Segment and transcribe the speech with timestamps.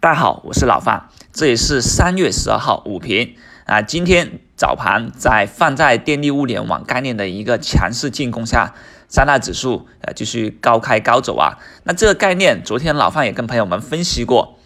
[0.00, 3.34] 大家好，我是老范，这里是三月十二号午评
[3.66, 3.82] 啊。
[3.82, 8.76] 今天早盘在放在电力物联网概念的一个强势进攻下，
[9.08, 11.58] 三大指数呃继续高开高走啊。
[11.82, 14.56] 那这个概念，昨天老范也跟朋友们分析过，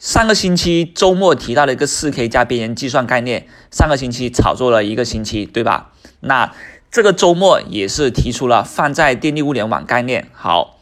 [0.00, 5.92] 上个星期周末提到了一个四 K 加边缘计算概念，上个星期炒作了一个星期，对吧？
[6.18, 6.52] 那
[6.90, 10.77] 这个周末也是提出了放在电力物联网概念，好。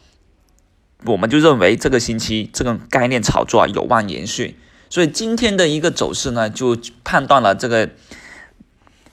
[1.11, 4.55] 我们就认为这个星期这个概念炒作有望延续，
[4.89, 7.89] 所以今天的一个走势呢，就判断了这个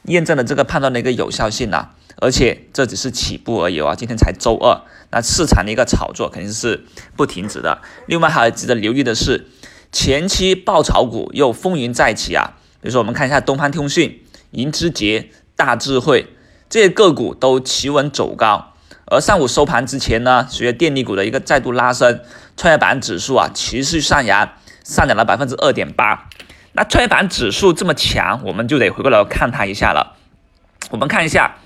[0.05, 1.95] 验证了这个判断的一个有效性了。
[2.19, 6.85] 而且这只是起步而已啊，今天才周二，那市场的一个炒作肯定是
[7.17, 7.83] 不停止的。
[8.07, 9.49] 另外还要值得留意的是，
[9.91, 16.29] 前期爆炒股又风云再起啊，比如说我们看一下东方通讯、银之杰、大智慧
[16.71, 18.74] 这些个股都企稳走高。
[19.15, 22.21] 而上午收盘之前呢，随着电力股的一个再度拉升，
[22.57, 24.51] 创业板指数啊持续上扬，
[24.83, 26.29] 上涨了百分之二点八。
[26.73, 30.17] 那创业板指数这么强，我们就得回过来看它一下了。
[30.91, 31.59] 我们看一下，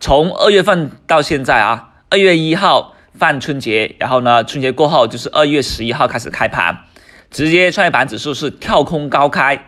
[0.00, 6.78] 从二月份到现在啊，二月一号放春节，然后呢，春节过后就是二月十一号开始开盘，
[7.30, 9.66] 直接创业板指数是跳空高开，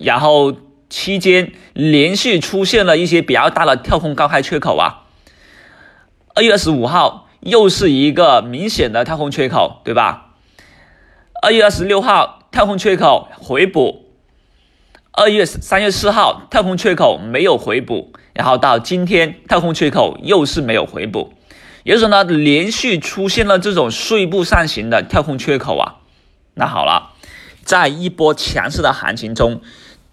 [0.00, 0.56] 然后
[0.90, 5.04] 期间连续出现了一些比较大的跳空高开缺口啊。
[6.36, 10.34] 二月二十五号又是一个明显的跳空缺口，对吧？
[11.40, 14.04] 二月二十六号跳空缺口回补，
[15.12, 21.32] 二月三月四号跳空缺口没有回补，然后到今天跳空缺口又是没有回补，
[21.84, 25.94] 也就是说呢，连续出现了这种碎步上行的跳空缺口啊。
[26.52, 27.14] 那好了，
[27.64, 29.62] 在一波强势的行情中，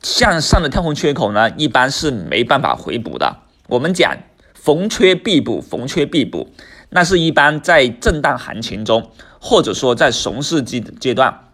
[0.01, 3.39] 向上的跳空缺口呢，一般是没办法回补的。
[3.67, 4.19] 我们讲。
[4.63, 6.47] 逢缺必补，逢缺必补，
[6.89, 9.11] 那是一般在震荡行情中，
[9.41, 11.49] 或者说在熊市阶阶段，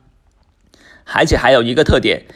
[1.05, 2.27] 而且还有一个特点，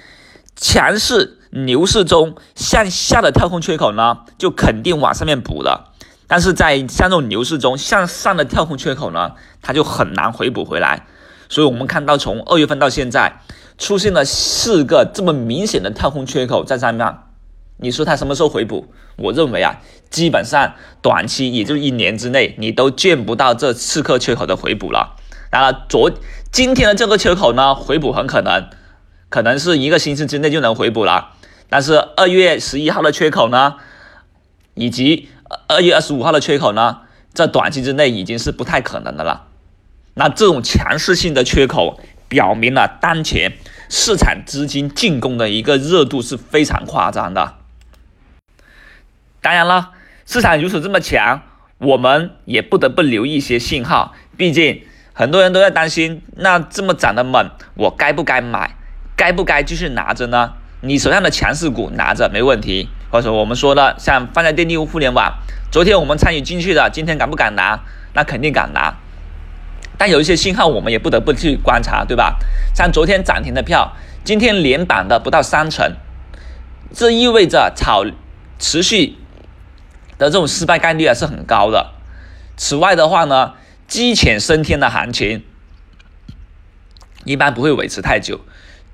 [0.56, 5.92] 强势牛市中向下的跳空缺口呢，就肯定往上面补的，
[6.26, 11.06] 但是在像这种牛市中向上的跳空缺口呢，它就很难回补回来。
[11.50, 13.42] 所以，我们看到从二月份到现在，
[13.78, 17.16] 出现了四个这么明显的跳空缺口在上面。
[17.84, 18.88] 你说它什么时候回补？
[19.18, 25.18] 我认为啊，基本上短期也就一年之内，你都见不到这刺客缺口的回补了。
[25.52, 26.10] 当然，昨
[26.50, 28.70] 今天的这个缺口呢，回补很可能，
[29.28, 31.34] 可能是一个星期之内就能回补了。
[31.70, 33.76] 但是二月十一号的缺口呢，
[34.76, 35.28] 以及
[35.68, 37.02] 二月二十五号的缺口呢，
[37.34, 39.48] 在短期之内已经是不太可能的了。
[40.14, 42.00] 那这种强势性的缺口，
[42.30, 43.52] 表明了当前
[43.90, 47.56] 市场资金进攻的一个热度是非常夸张的。
[49.44, 49.92] 当然了，
[50.26, 51.42] 市场如此这么强，
[51.78, 54.14] 我们也不得不留一些信号。
[54.38, 54.82] 毕竟
[55.12, 58.78] 很多人都在担心，那这么涨的猛，我该不该买？
[59.18, 60.54] 该不该继续拿着呢？
[60.80, 65.34] 你手上的强势股拿着没问题，或者我们说的像放在电力互联网，
[65.70, 67.82] 昨天我们参与进去的，今天敢不敢拿？
[68.14, 68.96] 那肯定敢拿。
[69.98, 72.38] 但有一些信号我们也不得不去观察，对吧？
[72.74, 73.92] 像昨天涨停的票，
[74.24, 75.92] 今天连板的不到三成，
[76.94, 78.06] 这意味着炒
[78.58, 79.18] 持续。
[80.24, 81.92] 的这种失败概率啊是很高的。
[82.56, 83.54] 此外的话呢，
[83.88, 85.44] 鸡犬升天的行情
[87.26, 88.40] 一般不会维持太久。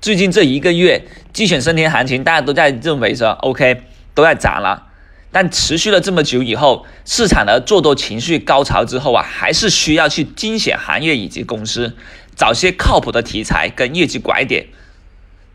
[0.00, 3.82] 最近这一个月鸡犬升天行情，大家都在认为说 OK
[4.14, 4.86] 都在涨了，
[5.30, 11.96] 但持续了这么久以后，市场的做多情绪高潮之后啊，还是需要去精选行业以及公司，
[12.34, 14.68] 找些靠谱的题材跟业绩拐点，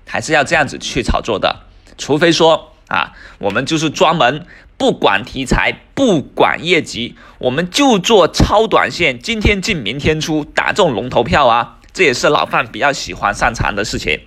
[0.06, 1.64] 还是要这样子去炒作的。
[1.98, 4.46] 除非说啊，我们就是专门。
[4.78, 11.78] 不管题材，不管业绩，我们就做超短线，今天进，明天出，打中龙头票啊！
[11.94, 14.20] 这也是老范比较喜欢擅长的事情。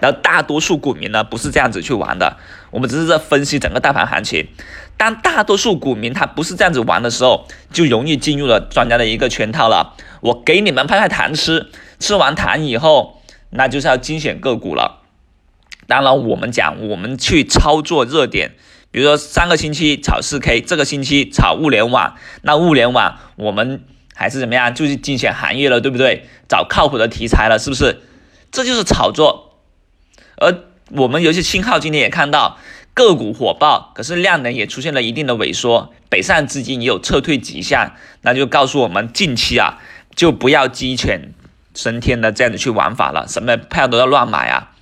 [0.00, 2.38] 然后大多数股民呢，不是这样子去玩的。
[2.70, 4.48] 我们只是在分析整个大盘行情。
[4.96, 9.94] 当大多数股民他不是这样子玩的时候，就容易进入了专家的一个圈套了。
[10.22, 13.20] 我给你们拍拍糖吃，吃完糖以后，
[13.50, 14.99] 那就是要精选个股了。
[15.90, 18.52] 当然，我们讲，我们去操作热点。
[18.92, 23.82] 比如说上个星期炒四 K，这个星期炒物联网，那物联网我们
[24.14, 26.26] 还是怎么样，就是精选行业了，对不对？
[26.48, 28.02] 找靠谱的题材了，是不是？
[28.52, 29.58] 这就是炒作。
[30.36, 30.60] 而
[30.92, 32.58] 我们有些信号今天也看到
[32.94, 39.80] 个股火爆，可是量能也出现了一定的萎缩，北上资金也有撤退迹象，那就告诉我们近期啊，
[40.14, 41.34] 就不要鸡犬
[41.74, 44.72] 升天的这样子去玩法了，什么票都要乱买啊。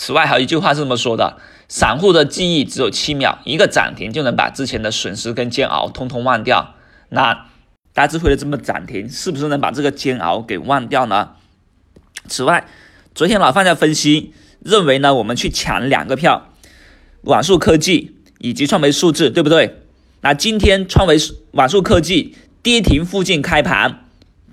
[0.00, 1.38] 此外，还有一句话是这么说的。
[1.68, 6.76] 散户的记忆只有七秒，一个涨停就能把之前的损失跟煎熬通通忘掉。
[7.08, 7.46] 那
[7.92, 11.30] 大智慧的这么涨停，是不是能把这个煎熬给忘掉呢？
[12.28, 12.68] 此外，
[13.12, 16.48] 昨天老范在分析，认为呢，我们去抢两个票，
[17.22, 19.80] 网速科技以及创维数字，对不对？
[20.20, 21.16] 那今天创维
[21.50, 24.04] 网速科技跌停附近开盘，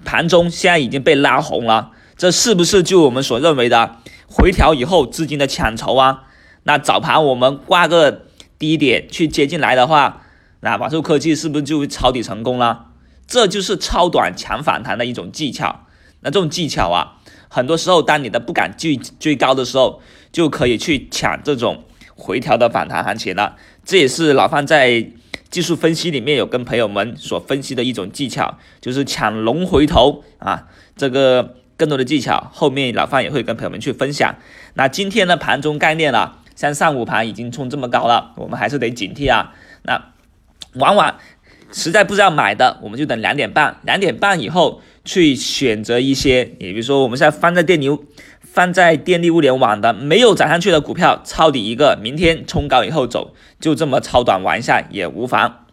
[0.04, 3.98] 盘中现在已经被拉红了，这是不是就我们所认为的
[4.28, 6.24] 回调以后资金的抢筹啊？
[6.64, 8.26] 那早盘我们挂个
[8.58, 10.24] 低点去接进来的话，
[10.62, 12.88] 那网速科技是不是就抄底成功了？
[13.28, 15.86] 这就是超短抢反弹的一种技巧。
[16.22, 17.18] 那这种技巧啊，
[17.50, 20.02] 很多时候当你的不敢追追高的时候，
[20.32, 21.84] 就可以去抢这种
[22.16, 23.56] 回调的反弹行情了。
[23.84, 25.12] 这也是老范在。
[25.48, 34.36] 技术分析里面有跟朋友们所分析的一种技巧，就是抢龙回头啊，这个更多的技巧，后面老范也会跟朋友们去分享。
[34.76, 39.54] 那今天的盘中概念了，像上午盘已经冲这么高了，我们还是得警惕啊。
[39.84, 40.02] 那
[40.74, 41.16] 往往
[41.72, 48.04] 实在不知道买的，我们就等两点半，两点半以后去选择一些，也比如说我们现在放在电牛。
[48.42, 55.65] 放在电力物联网的没有涨上去的股票抄底一个，明天冲高以后走，就这么超短玩一下也无妨。